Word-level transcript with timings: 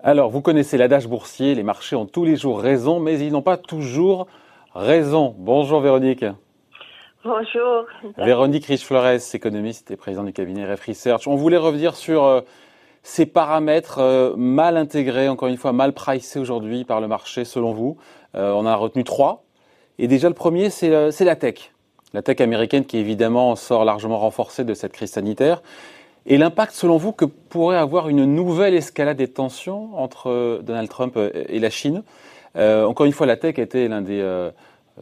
Alors, 0.00 0.30
vous 0.30 0.40
connaissez 0.40 0.78
l'adage 0.78 1.08
boursier, 1.08 1.54
les 1.54 1.62
marchés 1.62 1.94
ont 1.94 2.06
tous 2.06 2.24
les 2.24 2.36
jours 2.36 2.60
raison, 2.60 3.00
mais 3.00 3.18
ils 3.18 3.32
n'ont 3.32 3.42
pas 3.42 3.58
toujours 3.58 4.26
raison. 4.74 5.34
Bonjour 5.38 5.80
Véronique. 5.80 6.24
Bonjour. 7.22 7.84
Véronique 8.16 8.64
Riche-Flores, 8.64 9.34
économiste 9.34 9.90
et 9.90 9.96
présidente 9.96 10.26
du 10.26 10.32
cabinet 10.32 10.64
Ref 10.70 10.86
Research. 10.86 11.28
On 11.28 11.36
voulait 11.36 11.58
revenir 11.58 11.94
sur 11.94 12.24
euh, 12.24 12.40
ces 13.02 13.26
paramètres 13.26 13.98
euh, 13.98 14.34
mal 14.36 14.78
intégrés, 14.78 15.28
encore 15.28 15.48
une 15.48 15.58
fois 15.58 15.72
mal 15.72 15.92
pricés 15.92 16.38
aujourd'hui 16.38 16.84
par 16.84 17.02
le 17.02 17.08
marché 17.08 17.44
selon 17.44 17.72
vous. 17.72 17.98
Euh, 18.36 18.52
on 18.52 18.64
a 18.64 18.74
retenu 18.74 19.04
trois. 19.04 19.44
Et 19.98 20.08
déjà 20.08 20.28
le 20.28 20.34
premier, 20.34 20.70
c'est 20.70 20.88
la 20.88 21.36
tech. 21.36 21.73
La 22.14 22.22
tech 22.22 22.40
américaine 22.40 22.86
qui 22.86 22.96
évidemment 22.96 23.56
sort 23.56 23.84
largement 23.84 24.18
renforcée 24.18 24.64
de 24.64 24.72
cette 24.72 24.92
crise 24.92 25.10
sanitaire. 25.10 25.62
Et 26.24 26.38
l'impact, 26.38 26.72
selon 26.72 26.96
vous, 26.96 27.12
que 27.12 27.26
pourrait 27.26 27.76
avoir 27.76 28.08
une 28.08 28.24
nouvelle 28.24 28.72
escalade 28.72 29.18
des 29.18 29.28
tensions 29.28 29.90
entre 29.98 30.62
Donald 30.62 30.88
Trump 30.88 31.18
et 31.18 31.58
la 31.58 31.68
Chine? 31.68 32.02
Encore 32.56 33.04
une 33.04 33.12
fois, 33.12 33.26
la 33.26 33.36
tech 33.36 33.58
était 33.58 33.88
l'un 33.88 34.00
des 34.00 34.22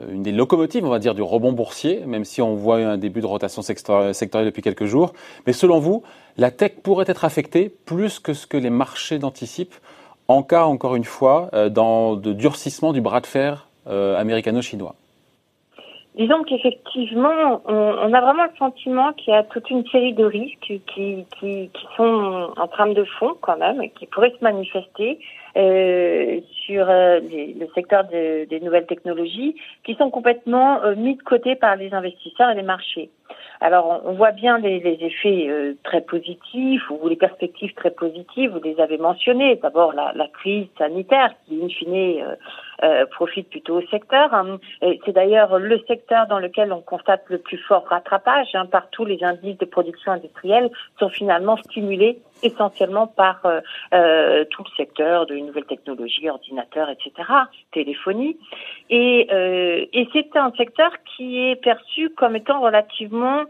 euh, 0.01 0.13
une 0.13 0.23
des 0.23 0.33
locomotives, 0.33 0.85
on 0.85 0.91
va 0.91 0.99
dire, 0.99 1.15
du 1.15 1.23
rebond 1.23 1.53
boursier, 1.53 2.01
même 2.07 2.25
si 2.25 2.41
on 2.41 2.55
voit 2.55 2.79
un 2.79 2.97
début 2.97 3.21
de 3.21 3.27
rotation 3.27 3.63
sectorielle 3.63 4.47
depuis 4.47 4.63
quelques 4.63 4.87
jours. 4.87 5.13
Mais 5.47 5.53
selon 5.53 5.79
vous, 5.79 6.03
la 6.37 6.51
tech 6.51 6.73
pourrait 6.83 7.05
être 7.09 7.25
affectée 7.25 7.69
plus 7.69 8.19
que 8.19 8.33
ce 8.33 8.47
que 8.47 8.57
les 8.57 8.71
marchés 8.71 9.23
anticipent 9.23 9.75
en 10.29 10.43
cas, 10.43 10.65
encore 10.65 10.97
une 10.97 11.05
fois, 11.05 11.51
euh, 11.53 11.69
dans 11.69 12.17
de 12.17 12.33
durcissement 12.33 12.93
du 12.93 13.01
bras 13.01 13.21
de 13.21 13.27
fer 13.27 13.69
euh, 13.87 14.19
américano-chinois? 14.19 14.95
Disons 16.15 16.43
qu'effectivement, 16.43 17.63
on, 17.65 18.13
a 18.13 18.21
vraiment 18.21 18.45
le 18.45 18.57
sentiment 18.59 19.15
qu'il 19.15 19.33
y 19.33 19.37
a 19.37 19.45
toute 19.45 19.71
une 19.71 19.87
série 19.87 20.13
de 20.13 20.25
risques 20.27 20.61
qui, 20.61 20.81
qui, 20.87 21.25
qui 21.73 21.87
sont 21.97 22.53
en 22.55 22.69
trame 22.69 22.93
de 22.93 23.05
fond 23.05 23.35
quand 23.41 23.57
même, 23.57 23.81
qui 23.99 24.07
pourraient 24.07 24.35
se 24.39 24.45
manifester 24.45 25.19
euh, 25.57 26.41
sur 26.67 26.91
euh, 26.91 27.21
le 27.21 27.67
secteur 27.75 28.05
des 28.05 28.61
nouvelles 28.63 28.87
technologies, 28.87 29.57
qui 29.85 29.95
sont 29.95 30.11
complètement 30.11 30.83
euh, 30.83 30.95
mis 30.97 31.17
de 31.17 31.23
côté 31.23 31.57
par 31.57 31.77
les 31.77 31.95
investisseurs 31.95 32.51
et 32.51 32.57
les 32.57 32.63
marchés. 32.63 33.11
Alors, 33.61 34.03
on 34.05 34.15
voit 34.15 34.33
bien 34.33 34.59
les, 34.59 34.81
les 34.81 34.99
effets 35.01 35.47
euh, 35.49 35.75
très 35.85 36.01
positifs 36.01 36.83
ou 36.91 37.09
les 37.09 37.17
perspectives 37.17 37.73
très 37.75 37.93
positives, 37.93 38.51
vous 38.51 38.63
les 38.63 38.81
avez 38.81 38.99
mentionnées. 38.99 39.57
D'abord, 39.63 39.93
la, 39.93 40.13
la, 40.15 40.27
crise 40.27 40.67
sanitaire 40.77 41.33
qui, 41.47 41.63
in 41.63 41.69
fine, 41.69 42.37
euh, 42.83 42.93
euh, 42.93 43.07
profite 43.07 43.49
plutôt 43.49 43.79
au 43.79 43.87
secteur. 43.89 44.35
Hein. 44.35 44.59
C'est 44.81 45.13
d'ailleurs 45.13 45.59
le 45.59 45.79
secteur 45.87 46.27
dans 46.27 46.39
lequel 46.39 46.73
on 46.73 46.81
constate 46.81 47.23
le 47.29 47.39
plus 47.39 47.59
fort 47.59 47.87
rattrapage. 47.89 48.49
Hein. 48.55 48.67
Partout, 48.67 49.05
les 49.05 49.23
indices 49.25 49.59
de 49.59 49.65
production 49.65 50.13
industrielle 50.13 50.71
sont 50.99 51.09
finalement 51.09 51.57
stimulés 51.57 52.19
essentiellement 52.43 53.07
par 53.07 53.41
tout 53.43 54.65
le 54.65 54.77
secteur 54.77 55.27
de 55.27 55.37
nouvelles 55.37 55.65
technologies, 55.67 56.29
ordinateurs, 56.29 56.91
etc., 56.91 57.13
téléphonie. 57.73 58.37
Et, 58.91 59.29
et 59.93 60.09
c'est 60.13 60.37
un 60.37 60.51
secteur 60.59 60.91
qui 61.05 61.39
est 61.39 61.57
perçu 61.57 62.11
comme 62.11 62.35
étant 62.35 62.61
relativement 62.61 63.45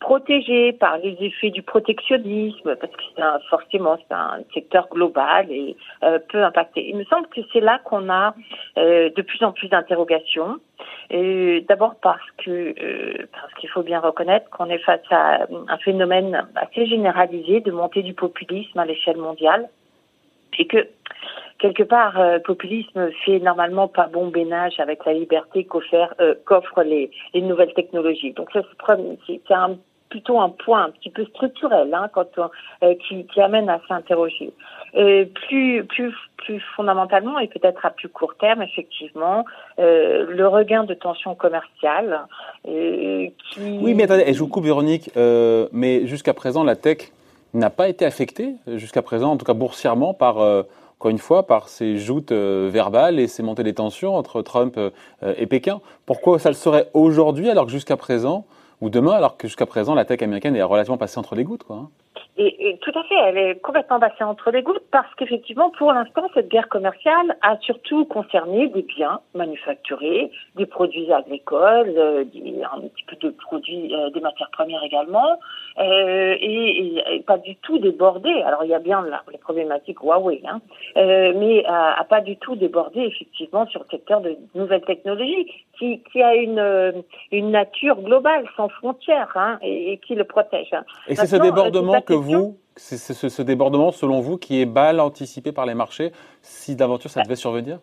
protégé 0.00 0.72
par 0.72 0.98
les 0.98 1.16
effets 1.20 1.50
du 1.50 1.62
protectionnisme, 1.62 2.76
parce 2.76 2.92
que 2.92 3.02
c'est 3.16 3.22
forcément 3.48 3.96
c'est 3.96 4.14
un 4.14 4.40
secteur 4.52 4.88
global 4.90 5.50
et 5.50 5.76
euh, 6.02 6.18
peu 6.28 6.44
impacté. 6.44 6.86
Il 6.88 6.96
me 6.96 7.04
semble 7.04 7.26
que 7.28 7.40
c'est 7.52 7.60
là 7.60 7.80
qu'on 7.84 8.10
a 8.10 8.34
euh, 8.76 9.08
de 9.16 9.22
plus 9.22 9.42
en 9.42 9.52
plus 9.52 9.68
d'interrogations. 9.68 10.58
D'abord 11.10 11.94
parce 12.02 12.30
que 12.44 12.50
euh, 12.50 13.26
parce 13.32 13.54
qu'il 13.54 13.70
faut 13.70 13.82
bien 13.82 14.00
reconnaître 14.00 14.50
qu'on 14.50 14.68
est 14.68 14.78
face 14.78 15.00
à 15.10 15.46
un 15.68 15.78
phénomène 15.78 16.46
assez 16.56 16.86
généralisé 16.86 17.60
de 17.60 17.70
montée 17.70 18.02
du 18.02 18.12
populisme 18.12 18.78
à 18.78 18.84
l'échelle 18.84 19.16
mondiale 19.16 19.68
et 20.58 20.66
que 20.66 20.88
quelque 21.58 21.82
part, 21.82 22.18
euh, 22.20 22.38
populisme 22.38 23.10
fait 23.24 23.38
normalement 23.38 23.88
pas 23.88 24.06
bon 24.06 24.28
bénage 24.28 24.78
avec 24.78 25.04
la 25.04 25.12
liberté 25.12 25.64
qu'offrent 25.64 26.82
les, 26.82 27.10
les, 27.34 27.42
nouvelles 27.42 27.74
technologies. 27.74 28.32
Donc 28.32 28.50
ça, 28.52 28.62
c'est 29.26 29.36
plutôt 30.08 30.40
un 30.40 30.50
point 30.50 30.84
un 30.84 30.90
petit 30.90 31.10
peu 31.10 31.24
structurel 31.26 31.92
hein, 31.92 32.08
quand 32.12 32.26
euh, 32.38 32.94
qui, 33.08 33.40
amène 33.40 33.68
à 33.68 33.80
s'interroger. 33.88 34.52
Euh, 34.94 35.24
plus, 35.46 35.84
plus, 35.84 36.14
plus 36.36 36.60
fondamentalement 36.74 37.38
et 37.38 37.48
peut-être 37.48 37.84
à 37.84 37.90
plus 37.90 38.08
court 38.08 38.34
terme, 38.38 38.62
effectivement, 38.62 39.44
euh, 39.78 40.26
le 40.28 40.48
regain 40.48 40.84
de 40.84 40.94
tension 40.94 41.34
commerciale. 41.34 42.20
Euh, 42.66 43.26
qui... 43.50 43.78
Oui, 43.80 43.94
mais 43.94 44.04
attendez, 44.04 44.32
je 44.32 44.38
vous 44.38 44.48
coupe, 44.48 44.64
Véronique, 44.64 45.10
euh, 45.16 45.68
mais 45.72 46.06
jusqu'à 46.06 46.34
présent, 46.34 46.64
la 46.64 46.76
tech 46.76 46.98
n'a 47.52 47.70
pas 47.70 47.88
été 47.88 48.04
affectée, 48.04 48.54
jusqu'à 48.66 49.02
présent, 49.02 49.32
en 49.32 49.36
tout 49.36 49.44
cas 49.44 49.54
boursièrement, 49.54 50.14
par 50.14 50.36
encore 50.98 51.10
une 51.10 51.18
fois, 51.18 51.46
par 51.46 51.68
ces 51.68 51.98
joutes 51.98 52.32
verbales 52.32 53.20
et 53.20 53.26
ces 53.26 53.42
montées 53.42 53.62
des 53.62 53.74
tensions 53.74 54.16
entre 54.16 54.42
Trump 54.42 54.78
et 55.22 55.46
Pékin. 55.46 55.80
Pourquoi 56.06 56.38
ça 56.38 56.48
le 56.48 56.54
serait 56.54 56.88
aujourd'hui 56.94 57.50
alors 57.50 57.66
que 57.66 57.70
jusqu'à 57.72 57.96
présent, 57.96 58.46
ou 58.80 58.88
demain, 58.88 59.12
alors 59.12 59.36
que 59.36 59.46
jusqu'à 59.46 59.66
présent, 59.66 59.94
la 59.94 60.04
tech 60.04 60.22
américaine 60.22 60.56
est 60.56 60.62
relativement 60.62 60.98
passée 60.98 61.18
entre 61.18 61.34
les 61.34 61.44
gouttes, 61.44 61.64
quoi. 61.64 61.90
Hein. 62.16 62.20
Et, 62.38 62.78
tout 62.82 62.92
à 62.94 63.02
fait, 63.04 63.14
elle 63.26 63.38
est 63.38 63.60
complètement 63.62 63.98
passée 63.98 64.24
entre 64.24 64.50
les 64.50 64.62
gouttes 64.62 64.82
parce 64.90 65.12
qu'effectivement, 65.16 65.70
pour 65.70 65.92
l'instant, 65.92 66.28
cette 66.34 66.48
guerre 66.48 66.68
commerciale 66.68 67.36
a 67.42 67.56
surtout 67.58 68.04
concerné 68.04 68.68
des 68.68 68.82
biens 68.82 69.20
manufacturés, 69.34 70.30
des 70.54 70.66
produits 70.66 71.12
agricoles, 71.12 71.94
euh, 71.96 72.24
un 72.72 72.80
petit 72.80 73.04
peu 73.06 73.16
de 73.16 73.30
produits, 73.30 73.94
euh, 73.94 74.10
des 74.10 74.20
matières 74.20 74.50
premières 74.50 74.82
également, 74.84 75.38
euh, 75.78 76.36
et, 76.40 77.22
pas 77.26 77.38
du 77.38 77.56
tout 77.56 77.78
débordé. 77.78 78.30
Alors 78.44 78.64
il 78.64 78.70
y 78.70 78.74
a 78.74 78.78
bien 78.78 79.04
les 79.32 79.38
problématiques 79.38 80.00
Huawei, 80.00 80.42
hein, 80.46 80.60
mais 80.94 81.64
a, 81.66 82.04
pas 82.08 82.20
du 82.20 82.36
tout 82.36 82.54
débordé 82.54 83.00
effectivement 83.00 83.66
sur 83.66 83.80
le 83.80 83.86
secteur 83.90 84.20
de 84.20 84.36
nouvelles 84.54 84.84
technologies, 84.84 85.50
qui, 85.78 86.00
qui 86.12 86.22
a 86.22 86.34
une, 86.34 87.02
une 87.32 87.50
nature 87.50 88.00
globale, 88.00 88.44
sans 88.56 88.68
frontières, 88.68 89.32
hein, 89.34 89.58
et, 89.62 89.98
qui 89.98 90.14
le 90.14 90.24
protège. 90.24 90.74
Et 91.08 91.14
c'est 91.14 91.26
ce 91.26 91.36
débordement 91.36 92.00
que 92.06 92.14
vous, 92.14 92.58
c'est 92.76 92.96
ce, 92.98 93.42
débordement, 93.42 93.92
selon 93.92 94.20
vous, 94.20 94.38
qui 94.38 94.60
est 94.60 94.66
mal 94.66 95.00
anticipé 95.00 95.52
par 95.52 95.66
les 95.66 95.74
marchés 95.74 96.12
si 96.42 96.76
d'aventure 96.76 97.10
ça 97.10 97.22
devait 97.22 97.36
survenir? 97.36 97.80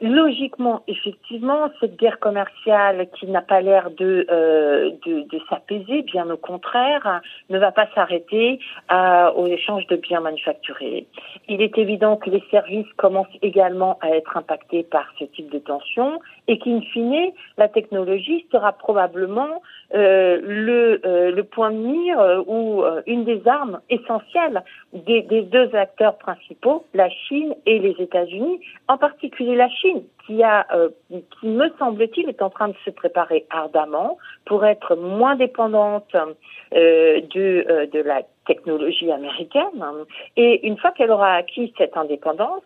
Logiquement, 0.00 0.82
effectivement, 0.88 1.70
cette 1.78 1.96
guerre 1.96 2.18
commerciale 2.18 3.06
qui 3.14 3.28
n'a 3.28 3.40
pas 3.40 3.60
l'air 3.60 3.92
de, 3.92 4.26
euh, 4.28 4.90
de, 5.06 5.22
de 5.28 5.40
s'apaiser, 5.48 6.02
bien 6.02 6.28
au 6.28 6.36
contraire, 6.36 7.20
ne 7.50 7.58
va 7.58 7.70
pas 7.70 7.86
s'arrêter 7.94 8.58
euh, 8.90 9.30
aux 9.30 9.46
échanges 9.46 9.86
de 9.86 9.94
biens 9.94 10.22
manufacturés. 10.22 11.06
Il 11.46 11.62
est 11.62 11.78
évident 11.78 12.16
que 12.16 12.30
les 12.30 12.42
services 12.50 12.92
commencent 12.96 13.28
également 13.42 13.96
à 14.00 14.08
être 14.08 14.36
impactés 14.36 14.82
par 14.82 15.06
ce 15.20 15.24
type 15.24 15.52
de 15.52 15.60
tension 15.60 16.18
et 16.48 16.58
qu'in 16.58 16.80
fine, 16.92 17.30
la 17.56 17.68
technologie 17.68 18.46
sera 18.50 18.72
probablement 18.72 19.62
euh, 19.94 20.40
le, 20.42 21.00
euh, 21.04 21.30
le 21.30 21.44
point 21.44 21.70
de 21.70 21.76
mire 21.76 22.44
ou 22.46 22.82
euh, 22.82 23.02
une 23.06 23.24
des 23.24 23.46
armes 23.46 23.80
essentielles 23.88 24.64
des, 24.92 25.22
des 25.22 25.42
deux 25.42 25.74
acteurs 25.76 26.16
principaux, 26.18 26.84
la 26.92 27.08
Chine 27.08 27.54
et 27.66 27.78
les 27.78 27.94
États-Unis, 28.00 28.60
en 28.88 28.98
particulier 28.98 29.59
la 29.60 29.68
Chine, 29.68 30.02
qui 30.26 30.42
a, 30.42 30.66
euh, 30.74 30.88
qui 31.10 31.46
me 31.46 31.68
semble-t-il, 31.78 32.28
est 32.30 32.40
en 32.40 32.48
train 32.48 32.68
de 32.68 32.74
se 32.84 32.90
préparer 32.90 33.46
ardemment 33.50 34.16
pour 34.46 34.64
être 34.64 34.96
moins 34.96 35.36
dépendante 35.36 36.14
euh, 36.14 37.20
de, 37.34 37.66
euh, 37.68 37.86
de 37.86 38.00
la 38.00 38.22
technologie 38.46 39.12
américaine. 39.12 39.84
Et 40.36 40.66
une 40.66 40.78
fois 40.78 40.92
qu'elle 40.92 41.10
aura 41.10 41.34
acquis 41.34 41.74
cette 41.76 41.96
indépendance, 41.96 42.62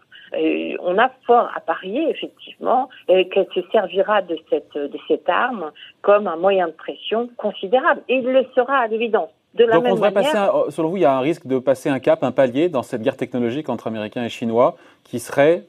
on 0.80 0.98
a 0.98 1.10
fort 1.26 1.48
à 1.54 1.60
parier 1.60 2.10
effectivement 2.10 2.88
qu'elle 3.06 3.46
se 3.54 3.60
servira 3.70 4.20
de 4.22 4.36
cette 4.50 4.74
de 4.76 4.98
cette 5.06 5.28
arme 5.28 5.70
comme 6.02 6.26
un 6.26 6.36
moyen 6.36 6.66
de 6.66 6.72
pression 6.72 7.28
considérable. 7.36 8.02
Et 8.08 8.16
il 8.16 8.24
le 8.24 8.44
sera 8.56 8.78
à 8.78 8.86
l'évidence. 8.88 9.30
De 9.54 9.64
la 9.64 9.76
Donc 9.76 9.84
on 9.86 9.94
devrait 9.94 10.10
passer, 10.10 10.36
selon 10.70 10.88
vous, 10.88 10.96
il 10.96 11.02
y 11.02 11.04
a 11.04 11.16
un 11.16 11.20
risque 11.20 11.46
de 11.46 11.60
passer 11.60 11.88
un 11.88 12.00
cap, 12.00 12.24
un 12.24 12.32
palier 12.32 12.68
dans 12.68 12.82
cette 12.82 13.02
guerre 13.02 13.16
technologique 13.16 13.68
entre 13.68 13.86
Américains 13.86 14.24
et 14.24 14.28
Chinois 14.28 14.74
qui 15.04 15.20
serait 15.20 15.62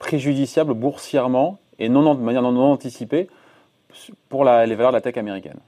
préjudiciable 0.00 0.74
boursièrement 0.74 1.58
et 1.78 1.88
non, 1.88 2.14
de 2.14 2.20
manière 2.20 2.42
non, 2.42 2.72
anticipée 2.72 3.28
pour 4.28 4.44
la, 4.44 4.66
les 4.66 4.74
valeurs 4.74 4.90
de 4.90 4.96
la 4.96 5.00
tech 5.00 5.16
américaine. 5.16 5.60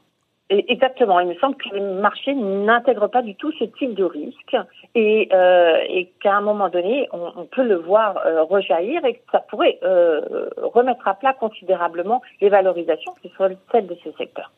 Exactement. 0.50 1.18
Il 1.20 1.28
me 1.28 1.34
semble 1.36 1.56
que 1.56 1.74
les 1.74 1.80
marchés 1.80 2.34
n'intègrent 2.34 3.08
pas 3.08 3.22
du 3.22 3.34
tout 3.36 3.52
ce 3.52 3.64
type 3.64 3.94
de 3.94 4.04
risque 4.04 4.56
et, 4.94 5.28
euh, 5.32 5.76
et 5.88 6.10
qu'à 6.22 6.34
un 6.34 6.42
moment 6.42 6.68
donné, 6.68 7.08
on, 7.12 7.46
peut 7.46 7.62
le 7.62 7.76
voir 7.76 8.18
euh, 8.26 8.42
rejaillir 8.42 9.02
et 9.06 9.14
que 9.14 9.20
ça 9.30 9.38
pourrait 9.38 9.78
euh, 9.82 10.20
remettre 10.56 11.08
à 11.08 11.14
plat 11.14 11.32
considérablement 11.32 12.20
les 12.42 12.50
valorisations 12.50 13.14
qui 13.22 13.32
sont 13.36 13.48
celles 13.70 13.86
de 13.86 13.96
ce 14.04 14.10
secteur. 14.18 14.52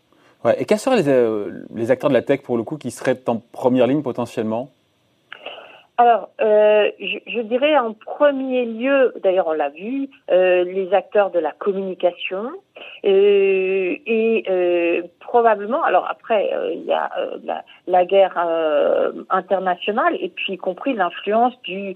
Ouais. 0.44 0.60
Et 0.60 0.64
quels 0.64 0.78
seraient 0.78 1.00
les, 1.00 1.52
les 1.74 1.90
acteurs 1.92 2.10
de 2.10 2.14
la 2.14 2.22
tech, 2.22 2.42
pour 2.42 2.56
le 2.56 2.64
coup, 2.64 2.76
qui 2.76 2.90
seraient 2.90 3.20
en 3.28 3.36
première 3.52 3.86
ligne 3.86 4.02
potentiellement? 4.02 4.70
Alors, 5.96 6.30
euh, 6.40 6.90
je, 6.98 7.18
je, 7.26 7.40
dirais 7.40 7.76
en 7.78 7.94
premier 7.94 8.64
lieu, 8.64 9.14
d'ailleurs 9.22 9.46
on 9.46 9.52
l'a 9.52 9.68
vu, 9.68 10.08
euh, 10.30 10.64
les 10.64 10.92
acteurs 10.92 11.30
de 11.30 11.38
la 11.38 11.52
communication, 11.52 12.50
et 13.06 14.44
euh, 14.48 15.02
probablement, 15.20 15.82
alors 15.84 16.06
après, 16.08 16.50
euh, 16.54 16.72
il 16.72 16.84
y 16.84 16.92
a 16.92 17.10
la, 17.44 17.62
la, 17.86 18.04
guerre 18.06 18.38
internationale 19.30 20.16
et 20.20 20.30
puis 20.30 20.54
y 20.54 20.56
compris 20.56 20.94
l'influence 20.94 21.54
du, 21.62 21.94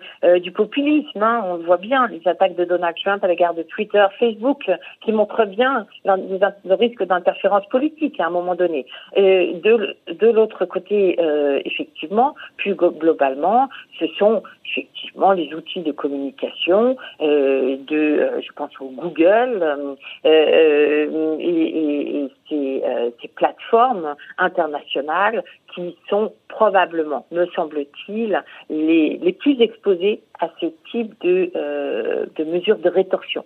populisme. 0.54 1.22
Hein, 1.22 1.44
on 1.46 1.56
voit 1.58 1.78
bien, 1.78 2.08
les 2.08 2.26
attaques 2.26 2.56
de 2.56 2.64
Donald 2.64 2.94
Trump 3.02 3.24
à 3.24 3.28
l'égard 3.28 3.54
de 3.54 3.62
Twitter, 3.62 4.04
Facebook, 4.18 4.70
qui 5.02 5.12
montrent 5.12 5.46
bien 5.46 5.86
le 6.04 6.74
risque 6.74 7.02
d'interférence 7.04 7.66
politique 7.66 8.20
à 8.20 8.26
un 8.26 8.30
moment 8.30 8.54
donné. 8.54 8.86
De 9.16 9.96
de 10.08 10.26
l'autre 10.26 10.64
côté, 10.64 11.18
effectivement, 11.64 12.34
plus 12.56 12.74
globalement, 12.74 13.68
ce 13.98 14.06
sont 14.18 14.42
effectivement 14.66 14.97
les 15.34 15.54
outils 15.54 15.80
de 15.80 15.92
communication 15.92 16.96
de, 17.20 18.30
je 18.40 18.52
pense 18.54 18.70
au 18.80 18.90
Google. 18.90 19.96
Euh, 20.24 21.36
et, 21.38 22.28
euh, 22.50 23.10
ces, 23.20 23.28
plateformes 23.28 24.14
internationales 24.38 25.44
qui 25.74 25.96
sont 26.08 26.32
probablement, 26.48 27.26
me 27.30 27.46
semble-t-il, 27.54 28.42
les, 28.70 29.18
les, 29.22 29.32
plus 29.32 29.60
exposées 29.60 30.22
à 30.40 30.48
ce 30.60 30.66
type 30.90 31.14
de, 31.22 31.50
euh, 31.54 32.26
de 32.36 32.44
mesures 32.44 32.78
de 32.78 32.88
rétorsion. 32.88 33.44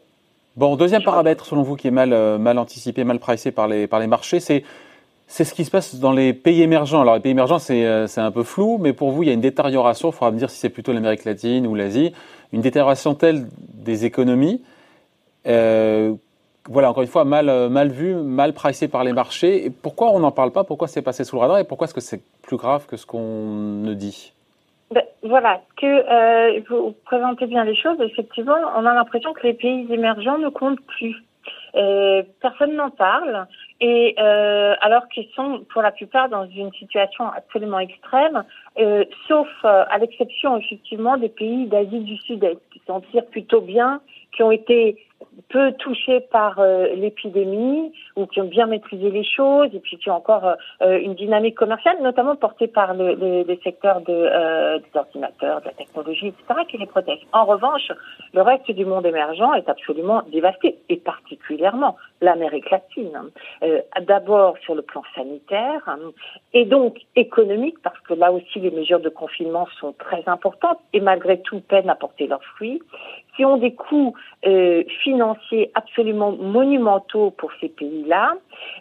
Bon, 0.57 0.77
deuxième 0.77 1.03
paramètre, 1.03 1.45
selon 1.45 1.63
vous, 1.63 1.77
qui 1.77 1.89
est 1.89 1.93
mal, 1.93 2.11
mal 2.39 2.59
anticipé, 2.59 3.05
mal 3.05 3.19
pricé 3.19 3.53
par 3.53 3.69
les, 3.69 3.87
par 3.87 4.01
les 4.01 4.07
marchés, 4.07 4.41
c'est 4.41 4.63
c'est 5.27 5.45
ce 5.45 5.55
qui 5.55 5.65
se 5.65 5.71
passe 5.71 5.95
dans 5.97 6.13
les 6.13 6.33
pays 6.33 6.63
émergents. 6.63 7.01
Alors, 7.01 7.15
les 7.15 7.21
pays 7.21 7.33
émergents, 7.33 7.59
c'est 7.59 8.19
un 8.19 8.31
peu 8.31 8.43
flou, 8.43 8.79
mais 8.79 8.93
pour 8.93 9.11
vous, 9.11 9.23
il 9.23 9.27
y 9.27 9.31
a 9.31 9.35
une 9.35 9.41
détérioration. 9.41 10.11
Il 10.11 10.13
faudra 10.13 10.31
me 10.31 10.39
dire 10.39 10.51
si 10.51 10.59
c'est 10.59 10.69
plutôt 10.69 10.93
l'Amérique 10.93 11.25
latine 11.25 11.67
ou 11.67 11.75
l'Asie. 11.75 12.13
Une 12.53 12.61
détérioration 12.61 13.15
telle 13.15 13.47
des 13.73 14.05
économies 14.05 14.63
euh, 15.47 16.15
voilà, 16.69 16.91
encore 16.91 17.03
une 17.03 17.09
fois, 17.09 17.25
mal, 17.25 17.49
euh, 17.49 17.69
mal 17.69 17.89
vu, 17.89 18.15
mal 18.15 18.53
pricé 18.53 18.89
par 18.89 19.05
les 19.05 19.13
marchés. 19.13 19.67
Et 19.67 19.71
pourquoi 19.71 20.13
on 20.13 20.21
n'en 20.21 20.31
parle 20.31 20.53
pas? 20.53 20.65
Pourquoi 20.65 20.89
c'est 20.89 21.03
passé 21.03 21.25
sous 21.25 21.37
le 21.37 21.41
radar? 21.41 21.59
Et 21.59 21.65
pourquoi 21.65 21.87
est-ce 21.87 21.95
que 21.95 22.01
c'est 22.01 22.23
plus 22.43 22.57
grave 22.57 22.87
que 22.87 22.97
ce 22.97 23.07
qu'on 23.07 23.83
ne 23.83 23.95
dit? 23.95 24.33
Ben, 24.93 25.03
voilà, 25.23 25.61
que 25.77 25.87
euh, 25.87 26.61
vous 26.69 26.95
présentez 27.05 27.47
bien 27.47 27.65
les 27.65 27.75
choses. 27.75 27.97
Effectivement, 28.01 28.55
on 28.77 28.87
a 28.87 28.95
l'impression 28.95 29.33
que 29.33 29.47
les 29.47 29.55
pays 29.55 29.87
émergents 29.91 30.39
ne 30.39 30.51
comptent 30.51 30.85
plus. 30.87 31.17
Euh, 31.75 32.23
personne 32.41 32.77
n'en 32.77 32.91
parle, 32.91 33.47
et 33.83 34.15
euh, 34.17 34.75
alors 34.81 35.09
qu'ils 35.09 35.27
sont 35.35 35.67
pour 35.73 35.83
la 35.83 35.91
plupart 35.91 36.29
dans 36.29 36.47
une 36.47 36.73
situation 36.73 37.29
absolument 37.37 37.81
extrême, 37.81 38.45
euh, 38.79 39.05
sauf 39.27 39.49
euh, 39.65 39.85
à 39.91 39.99
l'exception 39.99 40.57
effectivement 40.57 41.17
des 41.17 41.29
pays 41.29 41.67
d'Asie 41.67 41.99
du 41.99 42.17
Sud-Est 42.19 42.61
qui 42.73 42.81
s'en 42.87 43.01
tirent 43.01 43.27
plutôt 43.27 43.61
bien, 43.61 44.01
qui 44.37 44.45
ont 44.45 44.53
été 44.53 45.05
peu 45.49 45.73
touchés 45.73 46.21
par 46.21 46.59
euh, 46.59 46.89
l'épidémie 46.95 47.93
ou 48.17 48.27
qui 48.27 48.41
ont 48.41 48.49
bien 48.49 48.67
maîtrisé 48.67 49.11
les 49.11 49.25
choses 49.25 49.69
et 49.75 49.81
puis 49.81 49.97
qui 49.97 50.11
ont 50.11 50.17
encore 50.17 50.57
euh, 50.83 50.99
une 50.99 51.15
dynamique 51.15 51.57
commerciale, 51.57 51.97
notamment 52.03 52.37
portée 52.37 52.67
par 52.67 52.95
le, 52.95 53.45
les 53.47 53.61
secteurs 53.63 54.01
de, 54.01 54.13
euh, 54.13 54.79
des 54.79 54.99
ordinateurs, 54.99 55.61
de 55.61 55.67
la 55.67 55.73
technologie, 55.73 56.29
etc., 56.29 56.61
qui 56.69 56.79
les 56.79 56.87
protègent. 56.87 57.27
En 57.33 57.45
revanche, 57.45 57.91
le 58.35 58.43
reste 58.43 58.71
du 58.71 58.85
monde 58.85 59.07
émergent 59.07 59.55
est 59.57 59.69
absolument 59.69 60.23
dévasté, 60.31 60.79
et 60.89 60.97
particulièrement 60.97 61.97
l'Amérique 62.21 62.71
latine. 62.71 63.31
D'abord 64.01 64.57
sur 64.59 64.75
le 64.75 64.83
plan 64.83 65.03
sanitaire 65.15 65.97
et 66.53 66.65
donc 66.65 66.99
économique, 67.17 67.77
parce 67.83 67.99
que 68.01 68.15
là 68.15 68.33
aussi 68.33 68.61
les 68.61 68.71
mesures 68.71 69.01
de 69.01 69.09
confinement 69.09 69.67
sont 69.81 69.93
très 69.93 70.23
importantes 70.27 70.79
et 70.93 71.01
malgré 71.01 71.41
tout 71.41 71.61
peinent 71.61 71.91
à 71.91 71.95
porter 71.95 72.27
leurs 72.27 72.45
fruits, 72.45 72.81
qui 73.37 73.45
ont 73.45 73.57
des 73.57 73.75
coûts 73.75 74.15
financiers 75.03 75.22
absolument 75.75 76.33
monumentaux 76.33 77.31
pour 77.31 77.51
ces 77.61 77.69
pays-là 77.69 78.35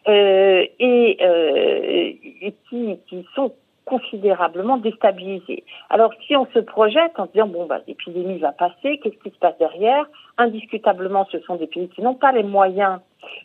euh, 0.07 0.65
et, 0.79 1.17
euh, 1.21 2.51
qui, 2.69 3.25
sont 3.35 3.53
considérablement 3.85 4.77
déstabilisés. 4.77 5.63
Alors 5.89 6.13
si 6.25 6.35
on 6.35 6.45
se 6.53 6.59
projette 6.59 7.13
en 7.17 7.25
disant 7.25 7.47
bon 7.47 7.65
bah 7.65 7.79
l'épidémie 7.87 8.37
va 8.37 8.51
passer, 8.51 8.99
qu'est-ce 8.99 9.17
qui 9.23 9.31
se 9.31 9.39
passe 9.39 9.57
derrière? 9.57 10.05
Indiscutablement, 10.37 11.27
ce 11.31 11.39
sont 11.39 11.55
des 11.55 11.67
pays 11.67 11.89
qui 11.89 12.01
n'ont 12.01 12.15
pas 12.15 12.31
les 12.31 12.43
moyens 12.43 12.99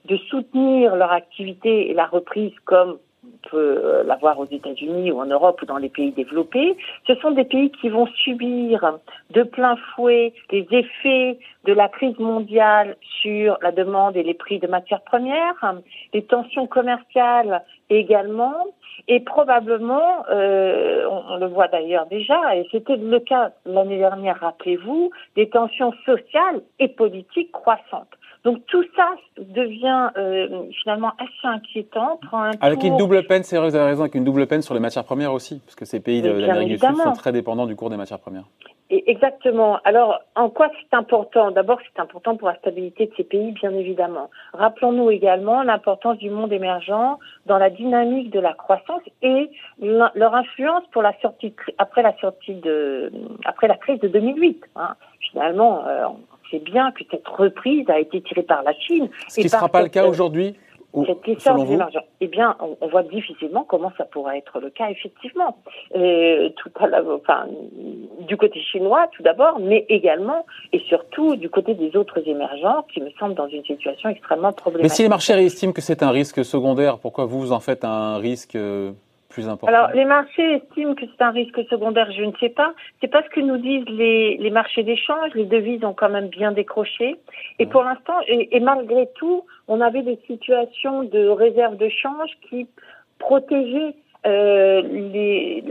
de 0.05 0.17
soutenir 0.29 0.95
leur 0.95 1.11
activité 1.11 1.91
et 1.91 1.95
la 1.95 2.07
reprise 2.07 2.53
comme 2.65 2.99
peut 3.51 3.81
euh, 3.85 4.03
l'avoir 4.05 4.39
aux 4.39 4.47
États-Unis 4.47 5.11
ou 5.13 5.21
en 5.21 5.27
Europe 5.27 5.61
ou 5.63 5.67
dans 5.67 5.79
les 5.79 5.89
pays 5.89 6.13
développés, 6.13 6.77
ce 7.07 7.15
sont 7.17 7.31
des 7.33 7.45
pays 7.45 7.71
qui 7.71 7.89
vont 7.89 8.07
subir 8.07 8.99
de 9.31 9.43
plein 9.43 9.77
fouet 9.95 10.33
les 10.51 10.67
effets 10.71 11.39
de 11.65 11.73
la 11.73 11.89
crise 11.89 12.19
mondiale 12.19 12.97
sur 13.21 13.59
la 13.61 13.73
demande 13.73 14.17
et 14.17 14.23
les 14.23 14.35
prix 14.35 14.59
de 14.59 14.67
matières 14.67 15.03
premières, 15.03 15.75
les 16.15 16.23
tensions 16.23 16.67
commerciales 16.67 17.63
également, 17.91 18.67
et 19.09 19.21
probablement, 19.21 20.25
euh, 20.31 21.07
on, 21.09 21.37
le 21.37 21.47
voit 21.47 21.69
d'ailleurs 21.69 22.07
déjà, 22.07 22.57
et 22.57 22.67
c'était 22.73 22.97
le 22.97 23.21
cas 23.21 23.51
l'année 23.65 23.99
dernière, 23.99 24.41
rappelez-vous, 24.41 25.11
des 25.37 25.49
tensions 25.49 25.93
sociales 26.05 26.63
et 26.79 26.89
politiques 26.89 27.53
croissantes. 27.53 28.17
Donc 28.47 28.65
tout 28.67 28.85
ça 28.95 29.17
devient 29.39 30.11
euh, 30.17 30.71
finalement 30.81 31.11
assez 31.19 31.49
inquiétant. 31.49 32.21
avec 32.61 32.85
une 32.85 32.97
double 32.97 33.27
peine, 33.27 33.43
c'est 33.43 33.57
vrai, 33.57 33.69
vous 33.69 33.75
avez 33.75 33.87
raison, 33.87 34.03
avec 34.03 34.15
une 34.15 34.23
double 34.23 34.47
peine 34.47 34.63
sur 34.63 34.73
les 34.73 34.79
matières 34.79 35.03
premières 35.03 35.33
aussi, 35.33 35.59
parce 35.59 35.75
que 35.75 35.85
ces 35.85 35.99
pays 35.99 36.23
d'Amérique 36.23 36.69
du 36.69 36.79
Sud 36.79 36.97
sont 36.97 37.13
très 37.15 37.33
dépendants 37.33 37.67
du 37.67 37.75
cours 37.75 37.91
des 37.91 37.97
matières 37.97 38.21
premières. 38.21 38.45
Et 38.89 39.11
exactement. 39.11 39.81
Alors, 39.83 40.21
en 40.37 40.49
quoi 40.49 40.71
c'est 40.79 40.97
important? 40.97 41.51
D'abord, 41.51 41.81
c'est 41.83 42.01
important 42.01 42.37
pour 42.37 42.47
la 42.47 42.55
stabilité 42.59 43.07
de 43.07 43.13
ces 43.17 43.25
pays, 43.25 43.51
bien 43.51 43.75
évidemment. 43.75 44.31
Rappelons-nous 44.53 45.11
également 45.11 45.65
l'importance 45.65 46.19
du 46.19 46.31
monde 46.31 46.53
émergent 46.53 47.19
dans 47.47 47.59
la 47.59 47.69
dynamique 47.69 48.31
de 48.31 48.39
la 48.39 48.53
croissance 48.53 49.03
et 49.23 49.51
leur 49.81 50.37
influence 50.37 50.85
pour 50.93 51.03
la 51.03 51.19
sortie 51.21 51.53
après 51.79 52.03
la 52.03 52.17
sortie 52.19 52.55
de 52.55 53.11
après 53.45 53.67
la 53.67 53.77
crise 53.77 53.99
de 53.99 54.07
2008. 54.07 54.63
Hein. 54.77 54.95
Finalement, 55.33 55.85
euh, 55.89 56.05
c'est 56.51 56.63
bien 56.63 56.93
que 56.93 57.05
cette 57.11 57.27
reprise 57.29 57.89
a 57.89 57.99
été 57.99 58.21
tirée 58.23 58.43
par 58.43 58.63
la 58.63 58.73
Chine. 58.75 59.09
Ce 59.29 59.37
qui 59.37 59.45
ne 59.45 59.49
sera 59.49 59.69
pas 59.69 59.83
le 59.83 59.89
cas 59.89 60.07
aujourd'hui 60.07 60.57
cette 61.05 61.29
essence 61.29 61.69
d'émergence. 61.69 62.05
Eh 62.21 62.29
bien, 62.29 62.57
on, 62.81 62.89
voit 62.89 63.03
difficilement 63.03 63.65
comment 63.65 63.93
ça 63.99 64.05
pourrait 64.05 64.39
être 64.39 64.61
le 64.61 64.71
cas, 64.71 64.89
effectivement. 64.89 65.59
Et 65.95 66.55
tout 66.57 66.71
à 66.81 67.03
enfin, 67.03 67.47
du 68.21 68.37
côté 68.37 68.61
chinois, 68.61 69.09
tout 69.13 69.23
d'abord, 69.23 69.59
mais 69.61 69.85
également 69.89 70.47
et 70.73 70.79
surtout 70.81 71.37
du 71.37 71.51
côté 71.51 71.75
des 71.75 71.97
autres 71.97 72.27
émergents 72.27 72.87
qui 72.93 73.01
me 73.01 73.11
semblent 73.19 73.35
dans 73.35 73.49
une 73.49 73.65
situation 73.65 74.09
extrêmement 74.09 74.53
problématique. 74.53 74.91
Mais 74.91 74.95
si 74.95 75.03
les 75.03 75.09
marchés 75.09 75.35
estiment 75.35 75.73
que 75.73 75.83
c'est 75.83 76.03
un 76.03 76.11
risque 76.11 76.45
secondaire, 76.45 76.99
pourquoi 76.99 77.27
vous 77.27 77.53
en 77.53 77.61
faites 77.61 77.85
un 77.85 78.17
risque 78.17 78.57
alors, 79.67 79.91
les 79.95 80.05
marchés 80.05 80.55
estiment 80.57 80.95
que 80.95 81.05
c'est 81.07 81.23
un 81.23 81.31
risque 81.31 81.61
secondaire, 81.69 82.11
je 82.13 82.23
ne 82.23 82.33
sais 82.41 82.49
pas. 82.49 82.73
C'est 83.01 83.09
pas 83.09 83.23
ce 83.23 83.29
que 83.29 83.41
nous 83.41 83.59
disent 83.59 83.89
les, 83.89 84.37
les 84.39 84.51
marchés 84.51 84.83
d'échange. 84.83 85.35
Les 85.35 85.45
devises 85.45 85.85
ont 85.85 85.95
quand 85.95 86.09
même 86.09 86.29
bien 86.29 86.53
décroché. 86.53 87.17
Et 87.59 87.67
pour 87.67 87.83
l'instant, 87.83 88.15
et, 88.27 88.61
malgré 88.61 89.09
tout, 89.15 89.45
on 89.69 89.81
avait 89.81 90.03
des 90.03 90.19
situations 90.27 91.03
de 91.05 91.29
réserve 91.29 91.77
de 91.77 91.89
change 91.89 92.31
qui 92.49 92.67
protégeaient 93.19 93.95
euh, 94.27 94.83
les, 94.83 95.63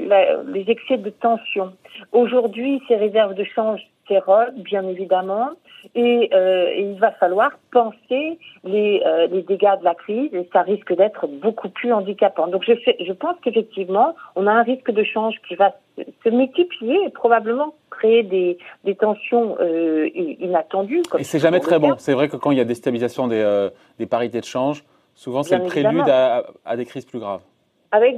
les 0.47 0.65
excès 0.67 0.97
de 0.97 1.09
tension. 1.09 1.74
Aujourd'hui, 2.12 2.81
ces 2.88 2.95
réserves 2.95 3.33
de 3.33 3.43
change 3.43 3.81
s'érodent, 4.07 4.55
bien 4.55 4.88
évidemment. 4.88 5.50
Euh, 5.95 6.67
et, 6.74 6.81
il 6.81 7.00
va 7.00 7.12
falloir 7.12 7.51
penser 7.71 8.39
les, 8.63 9.01
euh, 9.05 9.27
les, 9.27 9.43
dégâts 9.43 9.79
de 9.79 9.83
la 9.83 9.93
crise 9.93 10.33
et 10.33 10.47
ça 10.51 10.62
risque 10.62 10.95
d'être 10.95 11.27
beaucoup 11.27 11.69
plus 11.69 11.93
handicapant. 11.93 12.47
Donc 12.47 12.63
je, 12.65 12.74
fais, 12.75 12.97
je 13.05 13.13
pense 13.13 13.35
qu'effectivement, 13.43 14.15
on 14.35 14.47
a 14.47 14.51
un 14.51 14.63
risque 14.63 14.91
de 14.91 15.03
change 15.03 15.35
qui 15.47 15.55
va 15.55 15.75
se 16.24 16.29
multiplier 16.29 16.97
et 17.05 17.09
probablement 17.09 17.75
créer 17.91 18.24
des, 18.24 18.57
des 18.83 18.95
tensions 18.95 19.57
euh, 19.59 20.09
inattendues. 20.15 21.03
et 21.17 21.24
c'est 21.24 21.39
jamais 21.39 21.59
très 21.59 21.79
bon. 21.79 21.95
C'est 21.97 22.13
vrai 22.13 22.29
que 22.29 22.38
quand 22.38 22.51
il 22.51 22.57
y 22.57 22.62
a 22.62 22.65
déstabilisation 22.65 23.27
des, 23.27 23.69
des 24.00 24.05
parités 24.05 24.39
de 24.39 24.45
change, 24.45 24.83
souvent 25.13 25.43
c'est 25.43 25.57
le 25.57 25.65
prélude 25.65 26.09
à, 26.09 26.45
à 26.65 26.75
des 26.77 26.85
crises 26.85 27.05
plus 27.05 27.19
graves 27.19 27.41
avec 27.96 28.18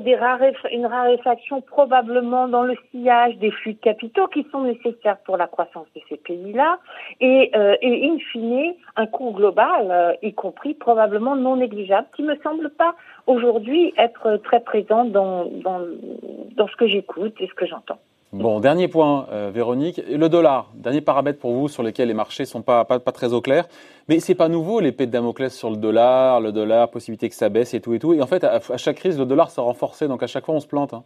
une 0.72 0.88
raréfaction 0.88 1.62
probablement 1.62 2.48
dans 2.48 2.64
le 2.64 2.76
sillage 2.90 3.38
des 3.38 3.52
flux 3.52 3.74
de 3.74 3.80
capitaux 3.80 4.28
qui 4.28 4.44
sont 4.52 4.64
nécessaires 4.64 5.20
pour 5.26 5.38
la 5.38 5.46
croissance 5.46 5.86
de 5.96 6.02
ces 6.10 6.18
pays-là, 6.18 6.80
et, 7.22 7.52
euh, 7.56 7.76
et 7.82 8.10
in 8.10 8.18
fine, 8.32 8.74
un 8.96 9.06
coût 9.06 9.32
global, 9.32 9.88
euh, 9.92 10.14
y 10.24 10.34
compris 10.34 10.74
probablement 10.74 11.36
non 11.36 11.58
négligeable, 11.58 12.08
qui 12.16 12.24
me 12.24 12.36
semble 12.38 12.72
pas 12.72 12.96
aujourd'hui 13.28 13.94
être 13.98 14.38
très 14.38 14.62
présent 14.62 15.06
dans, 15.06 15.46
dans 15.46 16.68
ce 16.68 16.76
que 16.76 16.88
j'écoute 16.88 17.36
et 17.40 17.48
ce 17.48 17.54
que 17.54 17.68
j'entends. 17.68 18.00
Bon, 18.34 18.60
dernier 18.60 18.90
point, 18.90 19.26
euh, 19.32 19.52
Véronique, 19.54 20.02
le 20.06 20.28
dollar, 20.28 20.70
dernier 20.76 21.00
paramètre 21.00 21.40
pour 21.40 21.54
vous 21.54 21.70
sur 21.70 21.82
lequel 21.82 22.10
les 22.10 22.14
marchés 22.14 22.44
sont 22.44 22.62
pas, 22.62 22.84
pas, 22.84 23.00
pas 23.00 23.14
très 23.14 23.32
au 23.32 23.40
clair. 23.40 23.70
Mais 24.10 24.20
c'est 24.20 24.36
pas 24.36 24.50
nouveau 24.50 24.82
l'épée 24.82 25.06
de 25.06 25.12
Damoclès 25.12 25.56
sur 25.56 25.70
le 25.70 25.78
dollar, 25.78 26.42
le 26.42 26.52
dollar, 26.52 26.90
possibilité 26.90 27.30
que 27.30 27.36
ça 27.36 27.48
baisse 27.48 27.74
et 27.74 27.80
tout 27.80 27.94
et 27.94 28.00
tout. 28.00 28.14
Et 28.14 28.22
en 28.22 28.28
fait, 28.28 28.44
à, 28.44 28.60
chaque 28.76 28.98
crise, 28.98 29.18
le 29.18 29.26
dollar 29.26 29.50
s'est 29.50 29.62
renforcé, 29.62 30.10
donc 30.10 30.24
à 30.24 30.28
chaque 30.28 30.46
fois 30.46 30.56
on 30.56 30.60
se 30.60 30.68
plante. 30.68 30.94
Hein. 30.94 31.04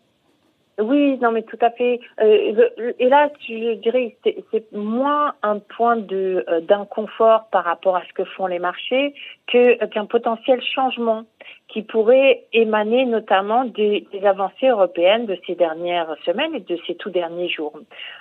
Oui, 0.81 1.17
non, 1.19 1.31
mais 1.31 1.43
tout 1.43 1.57
à 1.61 1.69
fait. 1.69 1.99
Euh, 2.19 2.69
et 2.99 3.07
là, 3.07 3.29
je 3.47 3.75
dirais, 3.75 4.15
c'est 4.23 4.71
moins 4.71 5.35
un 5.43 5.59
point 5.59 5.95
de 5.95 6.43
euh, 6.49 6.61
d'inconfort 6.61 7.47
par 7.51 7.63
rapport 7.63 7.95
à 7.95 8.03
ce 8.07 8.13
que 8.13 8.23
font 8.23 8.47
les 8.47 8.59
marchés 8.59 9.13
que 9.47 9.83
qu'un 9.85 10.05
potentiel 10.05 10.61
changement 10.61 11.25
qui 11.67 11.83
pourrait 11.83 12.43
émaner 12.51 13.05
notamment 13.05 13.63
des, 13.63 14.05
des, 14.11 14.25
avancées 14.25 14.67
européennes 14.67 15.25
de 15.25 15.37
ces 15.47 15.55
dernières 15.55 16.15
semaines 16.25 16.53
et 16.53 16.59
de 16.59 16.77
ces 16.85 16.95
tout 16.95 17.09
derniers 17.09 17.47
jours. 17.47 17.73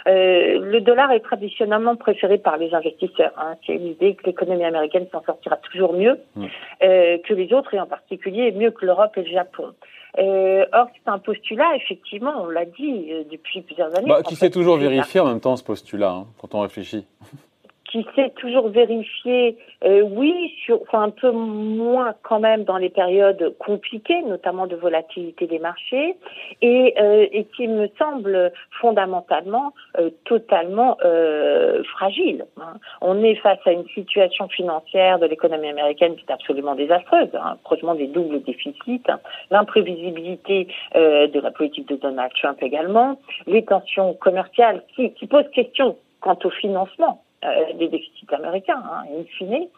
Euh, 0.06 0.60
le 0.60 0.80
dollar 0.80 1.10
est 1.10 1.20
traditionnellement 1.20 1.96
préféré 1.96 2.38
par 2.38 2.58
les 2.58 2.72
investisseurs. 2.72 3.32
Hein. 3.36 3.56
C'est 3.66 3.74
l'idée 3.74 4.14
que 4.14 4.26
l'économie 4.26 4.64
américaine 4.64 5.06
s'en 5.10 5.22
sortira 5.22 5.56
toujours 5.56 5.94
mieux 5.94 6.20
mmh. 6.36 6.46
euh, 6.82 7.18
que 7.26 7.34
les 7.34 7.52
autres 7.52 7.74
et 7.74 7.80
en 7.80 7.86
particulier 7.86 8.52
mieux 8.52 8.70
que 8.70 8.86
l'Europe 8.86 9.16
et 9.16 9.22
le 9.22 9.30
Japon. 9.30 9.72
Euh, 10.18 10.64
or, 10.72 10.88
c'est 10.94 11.10
un 11.10 11.18
postulat, 11.18 11.76
effectivement, 11.76 12.32
on 12.42 12.48
l'a 12.48 12.64
dit 12.64 13.12
euh, 13.12 13.24
depuis 13.30 13.62
plusieurs 13.62 13.96
années. 13.96 14.08
Bah, 14.08 14.22
qui 14.22 14.34
s'est 14.36 14.50
toujours 14.50 14.76
vérifié 14.76 15.20
en 15.20 15.26
même 15.26 15.40
temps, 15.40 15.56
ce 15.56 15.62
postulat, 15.62 16.10
hein, 16.10 16.26
quand 16.40 16.54
on 16.54 16.60
réfléchit 16.60 17.06
qui 17.90 18.06
s'est 18.14 18.30
toujours 18.37 18.68
vérifié, 18.68 19.56
euh, 19.85 20.02
oui, 20.02 20.52
sur, 20.64 20.80
enfin 20.82 21.02
un 21.02 21.11
peu 21.11 21.30
moins 21.30 22.14
quand 22.23 22.38
même 22.38 22.64
dans 22.64 22.76
les 22.76 22.88
périodes 22.88 23.54
compliquées, 23.59 24.23
notamment 24.23 24.66
de 24.66 24.76
volatilité 24.76 25.47
des 25.47 25.59
marchés, 25.59 26.14
et, 26.62 26.94
euh, 26.99 27.26
et 27.32 27.44
qui 27.56 27.66
me 27.66 27.88
semble 27.99 28.52
fondamentalement 28.80 29.73
euh, 29.99 30.11
totalement 30.25 30.97
euh, 31.04 31.82
fragile. 31.85 32.47
Hein. 32.61 32.75
On 33.00 33.23
est 33.25 33.35
face 33.37 33.59
à 33.64 33.73
une 33.73 33.88
situation 33.88 34.49
financière 34.49 35.18
de 35.18 35.26
l'économie 35.26 35.68
américaine 35.68 36.14
qui 36.16 36.25
est 36.28 36.32
absolument 36.32 36.75
désastreuse, 36.76 37.30
hein, 37.35 37.56
prochement 37.64 37.94
des 37.94 38.06
doubles 38.06 38.42
déficits, 38.42 39.02
hein, 39.09 39.18
l'imprévisibilité 39.50 40.68
euh, 40.94 41.26
de 41.26 41.40
la 41.40 41.50
politique 41.50 41.88
de 41.88 41.97
Donald 41.97 42.32
Trump 42.40 42.59
également, 42.62 43.18
les 43.47 43.64
tensions 43.64 44.14
commerciales 44.14 44.82
qui, 44.94 45.12
qui 45.14 45.26
posent 45.26 45.50
question 45.52 45.97
quant 46.20 46.38
au 46.44 46.50
financement 46.50 47.23
euh, 47.44 47.73
des 47.78 47.88
déficits 47.88 48.26
américains, 48.32 48.82
hein, 48.85 49.04
in 49.18 49.25
fine. 49.38 49.68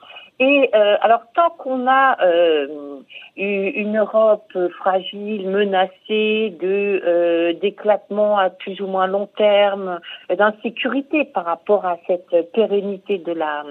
Et 0.40 0.70
euh, 0.74 0.96
alors 1.00 1.20
tant 1.36 1.50
qu'on 1.50 1.86
a 1.86 2.20
euh, 2.24 2.98
une 3.36 3.98
Europe 3.98 4.52
fragile, 4.78 5.48
menacée 5.48 6.56
de 6.60 7.02
euh, 7.06 7.52
d'éclatement 7.52 8.38
à 8.38 8.50
plus 8.50 8.80
ou 8.80 8.86
moins 8.86 9.06
long 9.06 9.28
terme, 9.36 10.00
d'insécurité 10.36 11.24
par 11.24 11.44
rapport 11.44 11.84
à 11.84 11.98
cette 12.08 12.50
pérennité 12.52 13.18
de 13.18 13.32
la 13.32 13.62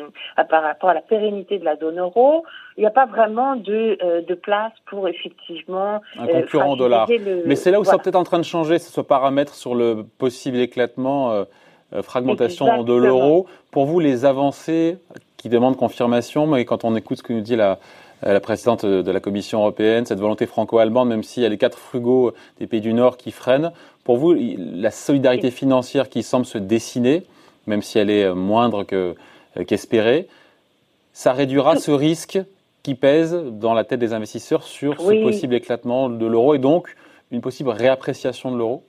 par 0.49 0.63
rapport 0.63 0.91
à 0.91 0.93
la 0.93 1.01
pérennité 1.01 1.59
de 1.59 1.65
la 1.65 1.75
zone 1.75 1.99
euro, 1.99 2.45
il 2.77 2.81
n'y 2.81 2.87
a 2.87 2.91
pas 2.91 3.07
vraiment 3.07 3.55
de, 3.57 3.97
euh, 4.01 4.21
de 4.21 4.33
place 4.35 4.71
pour 4.85 5.09
effectivement 5.09 5.99
un 6.17 6.27
concurrent 6.27 6.77
dollar. 6.77 7.09
Mais 7.45 7.55
c'est 7.55 7.71
là 7.71 7.79
où 7.81 7.83
ça 7.83 7.97
peut-être 7.97 8.15
en 8.15 8.23
train 8.23 8.39
de 8.39 8.45
changer, 8.45 8.79
ce 8.79 9.01
paramètre 9.01 9.55
sur 9.55 9.75
le 9.75 10.03
possible 10.17 10.57
éclatement 10.57 11.45
euh, 11.93 12.01
fragmentation 12.01 12.83
de 12.83 12.93
l'euro. 12.93 13.47
Pour 13.71 13.85
vous, 13.85 13.99
les 13.99 14.25
avancées 14.25 14.97
qui 15.37 15.49
demandent 15.49 15.77
confirmation, 15.77 16.47
mais 16.47 16.65
quand 16.65 16.83
on 16.83 16.95
écoute 16.95 17.17
ce 17.17 17.23
que 17.23 17.33
nous 17.33 17.41
dit 17.41 17.55
la, 17.55 17.79
la 18.21 18.39
présidente 18.39 18.85
de 18.85 19.11
la 19.11 19.19
Commission 19.19 19.59
européenne, 19.59 20.05
cette 20.05 20.19
volonté 20.19 20.45
franco-allemande, 20.45 21.09
même 21.09 21.23
s'il 21.23 21.43
y 21.43 21.45
a 21.45 21.49
les 21.49 21.57
quatre 21.57 21.77
frugaux 21.77 22.33
des 22.59 22.67
pays 22.67 22.81
du 22.81 22.93
Nord 22.93 23.17
qui 23.17 23.31
freinent, 23.31 23.71
pour 24.03 24.17
vous, 24.17 24.35
la 24.57 24.91
solidarité 24.91 25.51
financière 25.51 26.09
qui 26.09 26.23
semble 26.23 26.45
se 26.45 26.57
dessiner, 26.57 27.23
même 27.67 27.81
si 27.81 27.99
elle 27.99 28.09
est 28.09 28.33
moindre 28.33 28.85
euh, 28.93 29.13
qu'espérée, 29.67 30.27
ça 31.13 31.33
réduira 31.33 31.75
ce 31.75 31.91
risque 31.91 32.39
qui 32.83 32.95
pèse 32.95 33.33
dans 33.33 33.73
la 33.73 33.83
tête 33.83 33.99
des 33.99 34.13
investisseurs 34.13 34.63
sur 34.63 34.99
ce 34.99 35.23
possible 35.23 35.53
éclatement 35.53 36.09
de 36.09 36.25
l'euro 36.25 36.55
et 36.55 36.59
donc 36.59 36.95
une 37.31 37.41
possible 37.41 37.69
réappréciation 37.69 38.51
de 38.51 38.57
l'euro? 38.57 38.83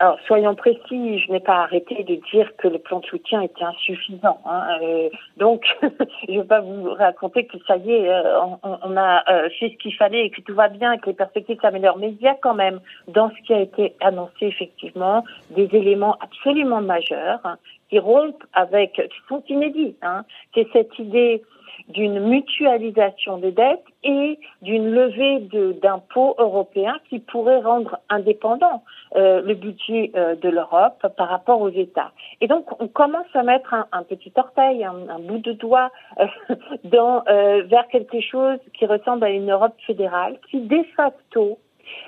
Alors, 0.00 0.16
soyons 0.28 0.54
précis, 0.54 1.18
je 1.18 1.32
n'ai 1.32 1.40
pas 1.40 1.62
arrêté 1.62 2.04
de 2.04 2.14
dire 2.30 2.48
que 2.56 2.68
le 2.68 2.78
plan 2.78 3.00
de 3.00 3.06
soutien 3.06 3.40
était 3.40 3.64
insuffisant. 3.64 4.38
Hein, 4.46 4.78
euh, 4.80 5.08
donc, 5.38 5.64
je 5.82 6.32
ne 6.32 6.40
vais 6.40 6.46
pas 6.46 6.60
vous 6.60 6.94
raconter 6.94 7.46
que 7.46 7.58
ça 7.66 7.76
y 7.78 7.90
est, 7.90 8.08
euh, 8.08 8.38
on, 8.62 8.96
a 8.96 9.24
euh, 9.28 9.48
fait 9.58 9.70
ce 9.70 9.76
qu'il 9.78 9.94
fallait 9.96 10.26
et 10.26 10.30
que 10.30 10.40
tout 10.42 10.54
va 10.54 10.68
bien 10.68 10.92
et 10.92 10.98
que 10.98 11.06
les 11.06 11.14
perspectives 11.14 11.58
s'améliorent. 11.60 11.98
Mais 11.98 12.10
il 12.10 12.22
y 12.22 12.28
a 12.28 12.36
quand 12.40 12.54
même, 12.54 12.78
dans 13.08 13.30
ce 13.30 13.42
qui 13.44 13.52
a 13.52 13.60
été 13.60 13.96
annoncé, 14.00 14.46
effectivement, 14.46 15.24
des 15.50 15.68
éléments 15.72 16.16
absolument 16.20 16.80
majeurs 16.80 17.40
hein, 17.42 17.56
qui 17.90 17.98
rompent 17.98 18.44
avec, 18.52 18.92
qui 18.92 19.18
sont 19.28 19.42
inédits. 19.48 19.96
Hein, 20.02 20.22
c'est 20.54 20.68
cette 20.72 20.96
idée 21.00 21.42
d'une 21.88 22.20
mutualisation 22.20 23.38
des 23.38 23.52
dettes 23.52 23.84
et 24.04 24.38
d'une 24.62 24.90
levée 24.90 25.40
d'impôts 25.80 26.34
européens 26.38 26.96
qui 27.08 27.18
pourrait 27.18 27.60
rendre 27.60 27.98
indépendant 28.08 28.82
euh, 29.16 29.40
le 29.40 29.54
budget 29.54 30.10
euh, 30.14 30.34
de 30.34 30.48
l'Europe 30.48 31.06
par 31.16 31.28
rapport 31.28 31.60
aux 31.60 31.70
États. 31.70 32.12
Et 32.40 32.46
donc, 32.46 32.66
on 32.80 32.88
commence 32.88 33.26
à 33.34 33.42
mettre 33.42 33.72
un, 33.72 33.86
un 33.92 34.02
petit 34.02 34.32
orteil, 34.36 34.84
un, 34.84 35.08
un, 35.08 35.18
bout 35.18 35.38
de 35.38 35.52
doigt 35.52 35.90
euh, 36.20 36.26
dans, 36.84 37.22
vers 37.24 37.88
quelque 37.88 38.20
chose 38.20 38.58
qui 38.74 38.86
ressemble 38.86 39.24
à 39.24 39.30
une 39.30 39.50
Europe 39.50 39.74
fédérale 39.86 40.38
qui, 40.50 40.60
de 40.60 40.82
facto, 40.96 41.58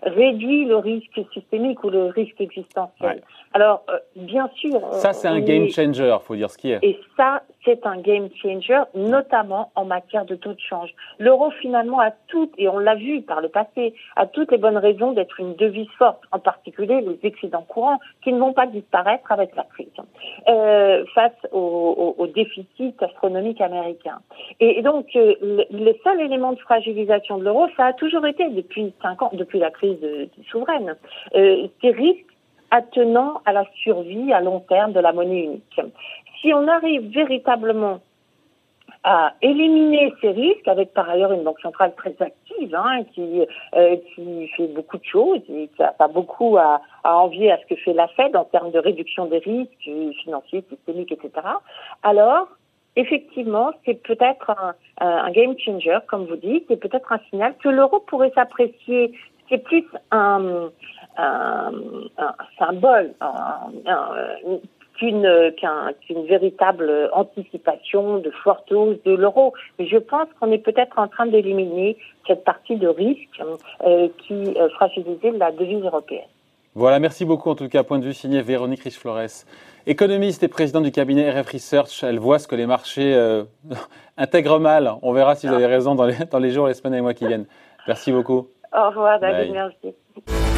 réduit 0.03 0.65
le 0.65 0.77
risque 0.77 1.21
systémique 1.33 1.83
ou 1.85 1.91
le 1.91 2.07
risque 2.07 2.41
existentiel. 2.41 3.23
Alors, 3.53 3.83
euh, 3.91 3.99
bien 4.17 4.49
sûr. 4.55 4.81
Ça, 4.93 5.13
c'est 5.13 5.29
un 5.29 5.41
game 5.41 5.69
changer, 5.69 6.17
faut 6.23 6.37
dire 6.37 6.51
ce 6.51 6.59
qui 6.59 6.71
est. 6.71 6.79
Et 6.83 6.99
ça, 7.17 7.43
c'est 7.65 7.87
un 7.87 7.99
game 7.99 8.29
changer, 8.43 8.83
notamment 8.95 9.71
en 9.75 9.85
matière 9.85 10.25
de 10.25 10.35
taux 10.35 10.55
de 10.55 10.61
change. 10.61 10.91
L'euro, 11.19 11.51
finalement, 11.61 12.01
a 12.01 12.11
toutes, 12.29 12.53
et 12.59 12.69
on 12.69 12.79
l'a 12.79 12.95
vu 12.95 13.23
par 13.23 13.41
le 13.41 13.49
passé, 13.49 13.95
a 14.17 14.27
toutes 14.27 14.51
les 14.51 14.59
bonnes 14.59 14.79
raisons 14.79 15.13
d'être 15.13 15.39
une 15.41 15.55
devise 15.55 15.91
forte, 15.99 16.23
en 16.33 16.39
particulier 16.39 17.01
les 17.01 17.19
excédents 17.23 17.65
courants, 17.69 17.99
qui 18.23 18.33
ne 18.33 18.39
vont 18.39 18.53
pas 18.53 18.67
disparaître 18.67 19.31
avec 19.31 19.55
la 19.57 19.65
crise, 19.65 19.89
euh, 20.49 21.05
face 21.15 21.33
au, 21.53 22.27
déficit 22.35 23.03
astronomique 23.03 23.61
américain. 23.61 24.21
Et, 24.61 24.83
donc, 24.83 25.07
euh, 25.17 25.35
le, 25.41 25.93
seul 26.05 26.21
élément 26.21 26.53
de 26.53 26.59
fragilisation 26.61 27.39
de 27.39 27.45
l'euro, 27.45 27.67
ça 27.77 27.87
a 27.87 27.93
toujours 27.93 28.25
été, 28.27 28.49
depuis 28.51 28.93
cinq 29.03 29.21
ans, 29.23 29.31
depuis 29.33 29.59
la 29.59 29.71
crise 29.71 29.99
souveraine, 30.51 30.97
euh, 31.35 31.67
ces 31.81 31.91
risques 31.91 32.27
attenant 32.71 33.41
à 33.45 33.53
la 33.53 33.65
survie 33.83 34.33
à 34.33 34.41
long 34.41 34.61
terme 34.61 34.93
de 34.93 35.01
la 35.01 35.13
monnaie 35.13 35.45
unique. 35.45 35.81
Si 36.41 36.53
on 36.55 36.67
arrive 36.69 37.13
véritablement 37.13 38.01
à 39.03 39.33
éliminer 39.41 40.13
ces 40.21 40.31
risques, 40.31 40.69
avec 40.69 40.93
par 40.93 41.09
ailleurs 41.09 41.33
une 41.33 41.43
banque 41.43 41.61
centrale 41.61 41.95
très 41.97 42.15
active, 42.21 42.75
hein, 42.75 43.05
qui, 43.15 43.47
euh, 43.75 43.97
qui 44.15 44.49
fait 44.49 44.67
beaucoup 44.69 44.99
de 44.99 45.05
choses 45.05 45.41
et 45.49 45.69
qui 45.69 45.81
n'a 45.81 45.93
pas 45.93 46.09
beaucoup 46.09 46.59
à, 46.59 46.83
envier 47.05 47.51
à 47.51 47.59
ce 47.59 47.67
que 47.67 47.81
fait 47.81 47.95
la 47.95 48.09
Fed 48.09 48.37
en 48.37 48.45
termes 48.45 48.71
de 48.71 48.79
réduction 48.79 49.27
des 49.27 49.39
risques 49.39 49.91
financiers, 50.23 50.65
systémiques, 50.69 51.13
etc., 51.13 51.31
alors 52.03 52.49
effectivement, 52.97 53.71
c'est 53.87 54.03
peut-être 54.03 54.51
un, 54.51 54.75
un, 54.99 55.31
game 55.31 55.55
changer, 55.59 55.99
comme 56.09 56.27
vous 56.27 56.37
dites, 56.37 56.67
c'est 56.69 56.77
peut-être 56.77 57.13
un 57.13 57.21
signal 57.31 57.55
que 57.63 57.69
l'euro 57.69 58.01
pourrait 58.01 58.33
s'apprécier. 58.35 59.13
C'est 59.49 59.59
plus 59.59 59.85
un, 60.11 60.69
un, 61.17 61.73
un 62.19 62.35
symbole, 62.59 63.15
qu'une 65.01 66.27
véritable 66.27 67.11
anticipation 67.13 68.19
de 68.19 68.31
forte 68.31 68.71
hausse 68.73 69.03
de 69.05 69.15
l'euro. 69.15 69.53
Mais 69.79 69.87
je 69.87 69.97
pense 69.97 70.29
qu'on 70.39 70.53
est 70.53 70.59
peut-être 70.59 70.99
en 70.99 71.09
train 71.09 71.27
d'éliminer 71.27 71.97
cette 72.27 72.45
partie 72.45 72.77
de 72.77 72.89
risque 72.89 73.43
euh, 73.87 74.09
qui 74.19 74.35
euh, 74.35 74.69
fragilisait 74.71 75.33
la 75.33 75.51
devise 75.53 75.83
européenne. 75.83 76.29
Voilà, 76.75 77.01
merci 77.01 77.25
beaucoup 77.25 77.51
en 77.51 77.57
tout 77.57 77.69
cas. 77.69 77.83
Point 77.83 77.99
de 77.99 78.05
vue 78.05 78.15
signé 78.15 78.43
Véronique 78.43 78.83
Riche-Flores. 78.83 79.45
Économiste 79.87 80.43
et 80.43 80.49
présidente 80.49 80.85
du 80.85 80.93
cabinet 80.93 81.31
RF 81.31 81.53
Research, 81.53 82.05
elle 82.05 82.19
voit 82.19 82.39
ce 82.39 82.47
que 82.47 82.55
les 82.55 82.67
marchés 82.67 83.15
euh, 83.15 83.45
intègrent 84.17 84.61
mal. 84.61 84.93
On 85.03 85.13
verra 85.13 85.35
si 85.35 85.49
vous 85.49 85.55
avez 85.55 85.67
raison 85.67 85.95
dans 85.95 86.05
les, 86.05 86.15
dans 86.31 86.39
les 86.39 86.51
jours, 86.51 86.69
les 86.69 86.75
semaines 86.75 86.95
et 86.95 86.97
les 86.99 87.03
mois 87.03 87.15
qui 87.15 87.27
viennent. 87.27 87.47
Merci 87.89 88.13
beaucoup. 88.13 88.49
Au 88.73 88.89
revoir, 88.89 89.19
David. 89.19 89.53
Merci. 89.53 90.50